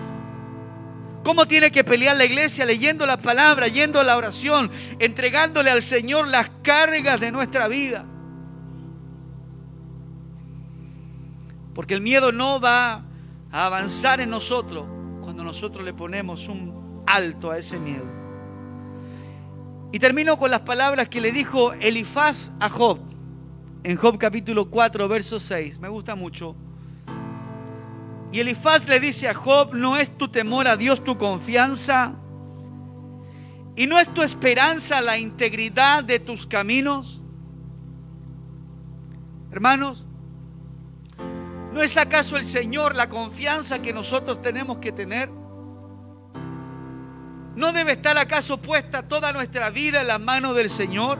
[1.25, 2.65] ¿Cómo tiene que pelear la iglesia?
[2.65, 8.05] Leyendo la palabra, yendo a la oración, entregándole al Señor las cargas de nuestra vida.
[11.75, 13.05] Porque el miedo no va
[13.51, 14.87] a avanzar en nosotros
[15.23, 18.07] cuando nosotros le ponemos un alto a ese miedo.
[19.93, 23.13] Y termino con las palabras que le dijo Elifaz a Job
[23.85, 25.81] en Job capítulo 4, verso 6.
[25.81, 26.55] Me gusta mucho.
[28.33, 32.15] Y Elifaz le dice a Job, ¿no es tu temor a Dios tu confianza?
[33.77, 37.21] ¿Y no es tu esperanza la integridad de tus caminos?
[39.51, 40.09] Hermanos,
[41.73, 45.31] ¿No es acaso el Señor la confianza que nosotros tenemos que tener?
[47.57, 51.19] ¿No debe estar acaso puesta toda nuestra vida en las manos del Señor?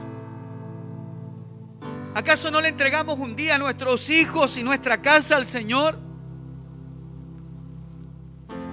[2.13, 5.97] ¿Acaso no le entregamos un día a nuestros hijos y nuestra casa al Señor?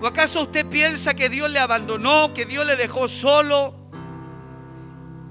[0.01, 3.75] ¿O acaso usted piensa que Dios le abandonó, que Dios le dejó solo?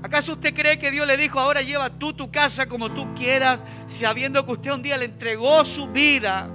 [0.04, 3.66] ¿Acaso usted cree que Dios le dijo, ahora lleva tú tu casa como tú quieras,
[3.88, 6.50] sabiendo que usted un día le entregó su vida,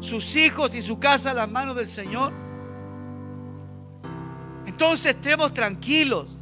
[0.00, 2.32] sus hijos y su casa a las manos del Señor?
[4.66, 6.38] Entonces estemos tranquilos.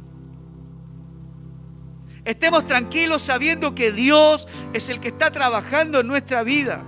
[2.25, 6.83] Estemos tranquilos sabiendo que Dios es el que está trabajando en nuestra vida.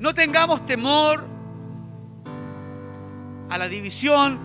[0.00, 1.26] No tengamos temor
[3.50, 4.38] a la división,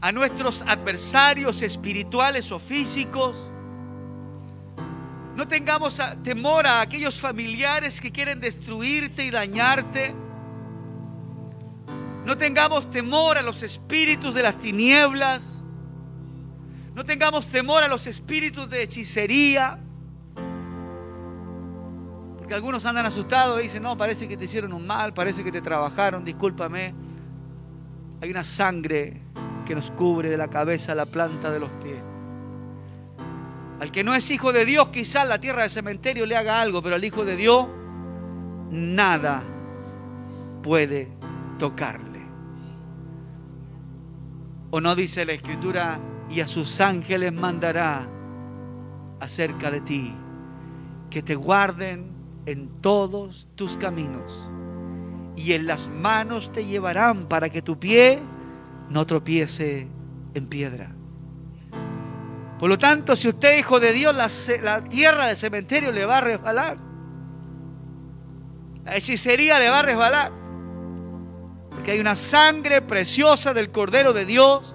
[0.00, 3.50] a nuestros adversarios espirituales o físicos.
[5.34, 10.14] No tengamos temor a aquellos familiares que quieren destruirte y dañarte.
[12.24, 15.62] No tengamos temor a los espíritus de las tinieblas.
[16.94, 19.80] No tengamos temor a los espíritus de hechicería.
[22.46, 25.50] Porque algunos andan asustados y dicen, no, parece que te hicieron un mal, parece que
[25.50, 26.94] te trabajaron, discúlpame.
[28.22, 29.20] Hay una sangre
[29.64, 32.00] que nos cubre de la cabeza a la planta de los pies.
[33.80, 36.80] Al que no es hijo de Dios, quizás la tierra del cementerio le haga algo,
[36.82, 37.66] pero al hijo de Dios
[38.70, 39.42] nada
[40.62, 41.08] puede
[41.58, 42.20] tocarle.
[44.70, 45.98] ¿O no dice la escritura,
[46.30, 48.06] y a sus ángeles mandará
[49.18, 50.14] acerca de ti,
[51.10, 52.15] que te guarden
[52.46, 54.48] en todos tus caminos,
[55.36, 58.20] y en las manos te llevarán para que tu pie
[58.88, 59.88] no tropiece
[60.34, 60.96] en piedra.
[62.58, 66.18] Por lo tanto, si usted es hijo de Dios, la, tierra del cementerio le va
[66.18, 66.78] a resbalar.
[68.84, 70.32] La hechicería le va a resbalar.
[71.70, 74.74] Porque hay una sangre preciosa del Cordero de Dios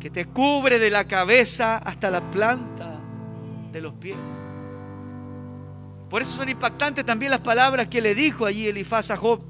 [0.00, 3.00] que te cubre de la cabeza hasta la planta
[3.70, 4.16] de los pies.
[6.12, 9.40] Por eso son impactantes también las palabras que le dijo allí Elifaz a Job.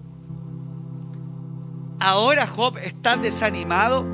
[1.98, 4.06] Ahora Job está desanimado.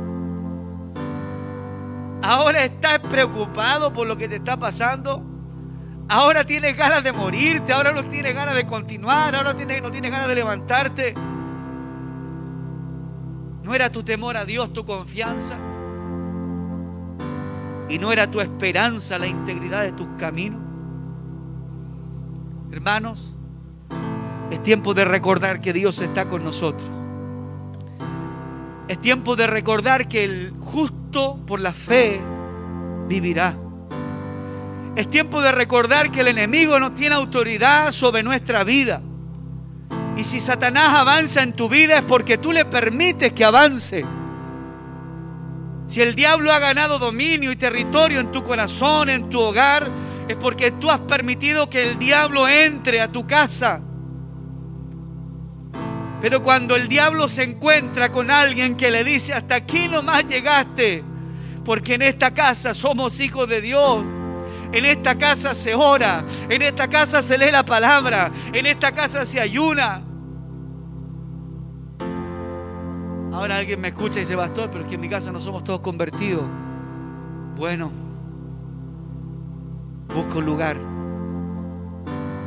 [2.23, 5.23] Ahora estás preocupado por lo que te está pasando.
[6.09, 7.75] Ahora tienes ganas de morirte.
[7.75, 9.35] Ahora no tienes ganas de continuar.
[9.35, 11.15] Ahora no tienes, no tienes ganas de levantarte.
[13.63, 15.59] ¿No era tu temor a Dios tu confianza?
[17.91, 20.68] ¿Y no era tu esperanza la integridad de tus caminos?
[22.79, 23.35] Hermanos,
[24.53, 26.89] es tiempo de recordar que Dios está con nosotros.
[28.87, 32.21] Es tiempo de recordar que el justo por la fe
[33.09, 33.57] vivirá.
[34.95, 39.03] Es tiempo de recordar que el enemigo no tiene autoridad sobre nuestra vida.
[40.17, 44.05] Y si Satanás avanza en tu vida es porque tú le permites que avance.
[45.89, 49.91] Si el diablo ha ganado dominio y territorio en tu corazón, en tu hogar,
[50.29, 53.81] es porque tú has permitido que el diablo entre a tu casa.
[56.21, 61.03] Pero cuando el diablo se encuentra con alguien que le dice, hasta aquí nomás llegaste,
[61.65, 64.05] porque en esta casa somos hijos de Dios.
[64.71, 69.25] En esta casa se ora, en esta casa se lee la palabra, en esta casa
[69.25, 70.03] se ayuna.
[73.33, 75.65] Ahora alguien me escucha y dice, pastor, pero es que en mi casa no somos
[75.65, 76.45] todos convertidos.
[77.57, 78.08] Bueno,
[80.15, 80.77] busca un lugar,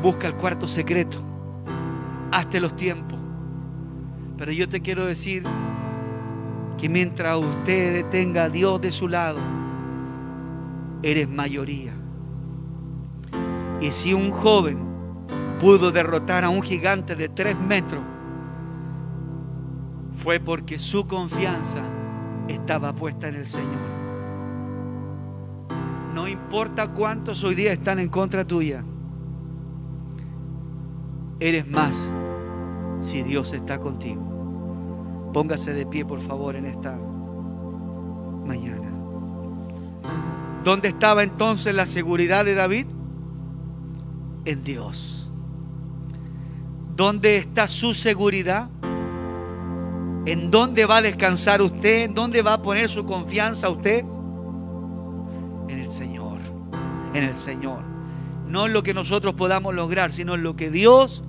[0.01, 1.17] busca el cuarto secreto,
[2.31, 3.19] hazte los tiempos.
[4.37, 5.43] Pero yo te quiero decir
[6.77, 9.39] que mientras usted tenga a Dios de su lado,
[11.03, 11.93] eres mayoría.
[13.79, 14.79] Y si un joven
[15.59, 18.01] pudo derrotar a un gigante de tres metros,
[20.13, 21.81] fue porque su confianza
[22.47, 24.00] estaba puesta en el Señor.
[26.21, 28.83] No importa cuántos hoy día están en contra tuya,
[31.39, 31.97] eres más
[33.01, 35.31] si Dios está contigo.
[35.33, 36.95] Póngase de pie, por favor, en esta
[38.45, 38.87] mañana.
[40.63, 42.85] ¿Dónde estaba entonces la seguridad de David?
[44.45, 45.27] En Dios.
[46.95, 48.69] ¿Dónde está su seguridad?
[50.27, 52.03] ¿En dónde va a descansar usted?
[52.03, 54.05] ¿En dónde va a poner su confianza usted?
[55.91, 56.39] Señor.
[57.13, 57.81] En el Señor.
[58.47, 61.23] No en lo que nosotros podamos lograr, sino en lo que Dios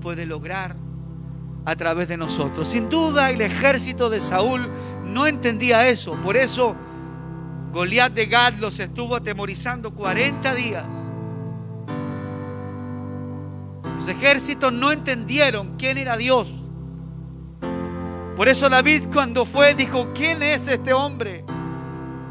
[0.00, 0.76] puede lograr
[1.64, 2.68] a través de nosotros.
[2.68, 4.68] Sin duda el ejército de Saúl
[5.04, 6.14] no entendía eso.
[6.22, 6.76] Por eso
[7.72, 10.84] Goliat de Gad los estuvo atemorizando 40 días.
[13.96, 16.52] Los ejércitos no entendieron quién era Dios.
[18.36, 21.44] Por eso David cuando fue dijo, ¿quién es este hombre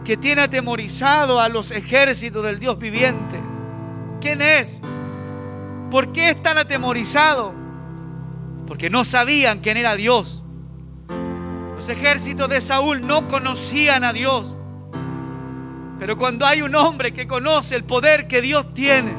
[0.05, 3.39] que tiene atemorizado a los ejércitos del Dios viviente?
[4.19, 4.81] ¿Quién es?
[5.89, 7.53] ¿Por qué están atemorizados?
[8.67, 10.43] Porque no sabían quién era Dios.
[11.75, 14.57] Los ejércitos de Saúl no conocían a Dios.
[15.99, 19.13] Pero cuando hay un hombre que conoce el poder que Dios tiene,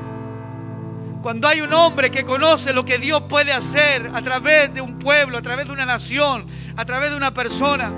[1.22, 4.98] cuando hay un hombre que conoce lo que Dios puede hacer a través de un
[4.98, 7.92] pueblo, a través de una nación, a través de una persona,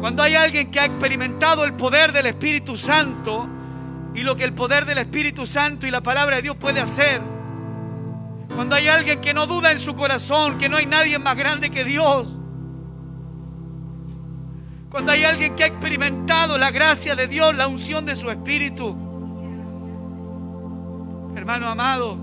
[0.00, 3.48] cuando hay alguien que ha experimentado el poder del Espíritu Santo
[4.14, 7.20] y lo que el poder del Espíritu Santo y la palabra de Dios puede hacer,
[8.54, 11.70] cuando hay alguien que no duda en su corazón que no hay nadie más grande
[11.70, 12.28] que Dios,
[14.90, 18.96] cuando hay alguien que ha experimentado la gracia de Dios, la unción de su Espíritu,
[21.36, 22.16] hermano amado,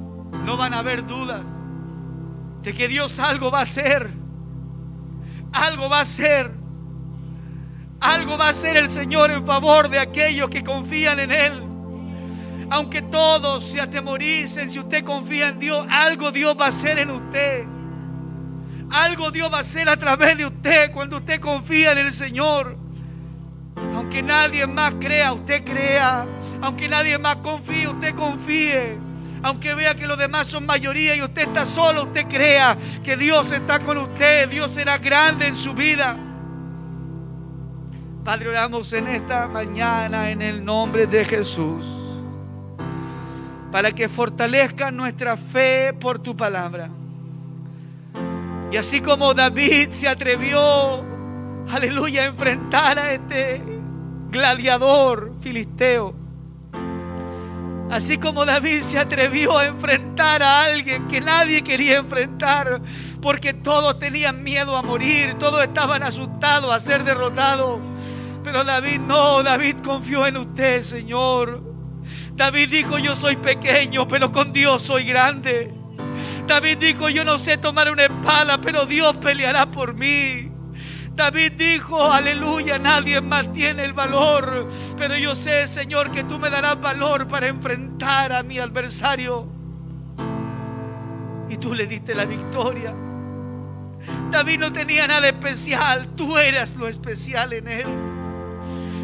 [0.46, 1.44] no van a haber dudas
[2.64, 4.10] de que Dios algo va a hacer.
[5.52, 6.63] Algo va a hacer.
[8.04, 11.64] Algo va a hacer el Señor en favor de aquellos que confían en Él.
[12.70, 17.12] Aunque todos se atemoricen, si usted confía en Dios, algo Dios va a hacer en
[17.12, 17.66] usted.
[18.90, 22.78] Algo Dios va a hacer a través de usted cuando usted confía en el Señor.
[23.96, 26.28] Aunque nadie más crea, usted crea.
[26.62, 29.00] Aunque nadie más confíe, usted confíe
[29.46, 33.52] aunque vea que los demás son mayoría y usted está solo, usted crea que Dios
[33.52, 36.18] está con usted, Dios será grande en su vida.
[38.24, 41.86] Padre, oramos en esta mañana en el nombre de Jesús,
[43.70, 46.90] para que fortalezca nuestra fe por tu palabra.
[48.72, 51.04] Y así como David se atrevió,
[51.70, 53.62] aleluya, a enfrentar a este
[54.32, 56.16] gladiador filisteo,
[57.92, 62.82] Así como David se atrevió a enfrentar a alguien que nadie quería enfrentar,
[63.22, 67.80] porque todos tenían miedo a morir, todos estaban asustados a ser derrotados.
[68.44, 71.62] Pero David no, David confió en usted, Señor.
[72.36, 75.74] David dijo, yo soy pequeño, pero con Dios soy grande.
[76.48, 80.52] David dijo, yo no sé tomar una espada, pero Dios peleará por mí.
[81.16, 84.68] David dijo, aleluya, nadie más tiene el valor,
[84.98, 89.48] pero yo sé, Señor, que tú me darás valor para enfrentar a mi adversario.
[91.50, 92.96] Y tú le diste la victoria.
[94.32, 97.86] David no tenía nada especial, tú eras lo especial en él.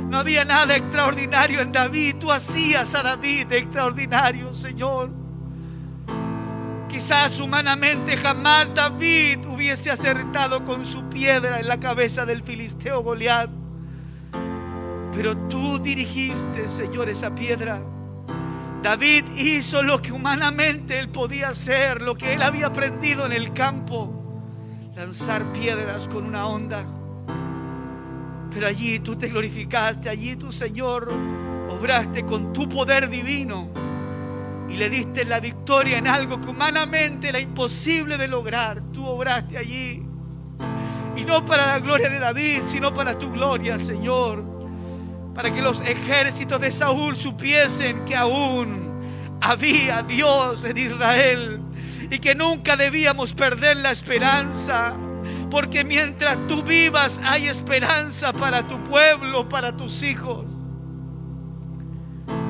[0.10, 5.12] No había nada extraordinario en David, tú hacías a David extraordinario, Señor.
[6.90, 13.52] Quizás humanamente jamás David hubiese acertado con su piedra en la cabeza del filisteo Goliat.
[15.16, 17.80] Pero tú dirigiste, Señor, esa piedra.
[18.82, 23.54] David hizo lo que humanamente él podía hacer, lo que él había aprendido en el
[23.54, 24.12] campo,
[24.96, 26.99] lanzar piedras con una onda.
[28.54, 31.12] Pero allí tú te glorificaste, allí tu Señor
[31.70, 33.70] obraste con tu poder divino
[34.70, 38.82] y le diste la victoria en algo que humanamente era imposible de lograr.
[38.94, 40.06] Tú obraste allí.
[41.16, 44.44] Y no para la gloria de David, sino para tu gloria, Señor.
[45.34, 48.90] Para que los ejércitos de Saúl supiesen que aún
[49.42, 51.62] había Dios en Israel
[52.12, 54.96] y que nunca debíamos perder la esperanza.
[55.50, 60.46] Porque mientras tú vivas hay esperanza para tu pueblo, para tus hijos.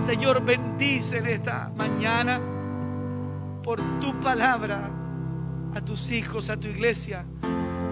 [0.05, 2.41] Señor, bendice en esta mañana
[3.63, 4.89] por tu palabra
[5.75, 7.25] a tus hijos, a tu iglesia.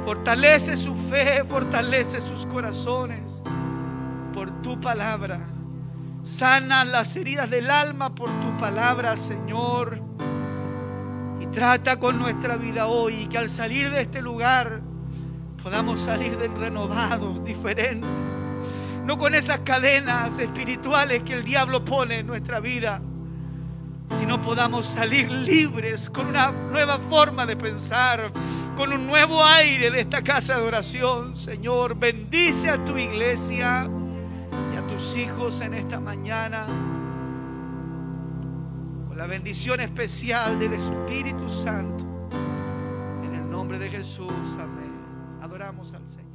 [0.04, 3.42] Fortalece su fe, fortalece sus corazones
[4.34, 5.40] por tu palabra.
[6.24, 10.02] Sana las heridas del alma por tu palabra, Señor.
[11.40, 14.82] Y trata con nuestra vida hoy y que al salir de este lugar
[15.68, 18.08] podamos salir de renovados, diferentes
[19.04, 23.02] no con esas cadenas espirituales que el diablo pone en nuestra vida,
[24.18, 28.32] sino podamos salir libres con una nueva forma de pensar,
[28.78, 31.36] con un nuevo aire de esta casa de oración.
[31.36, 33.90] Señor, bendice a tu iglesia
[34.74, 36.66] y a tus hijos en esta mañana
[39.06, 42.06] con la bendición especial del Espíritu Santo.
[43.22, 44.77] En el nombre de Jesús, amén.
[45.68, 46.27] Adoramos al Señor.